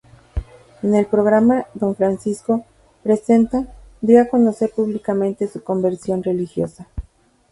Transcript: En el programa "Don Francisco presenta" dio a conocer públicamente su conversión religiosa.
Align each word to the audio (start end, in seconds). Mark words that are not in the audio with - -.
En 0.81 0.95
el 0.95 1.05
programa 1.05 1.67
"Don 1.75 1.95
Francisco 1.95 2.65
presenta" 3.03 3.67
dio 4.01 4.19
a 4.23 4.27
conocer 4.27 4.71
públicamente 4.71 5.47
su 5.47 5.63
conversión 5.63 6.23
religiosa. 6.23 6.87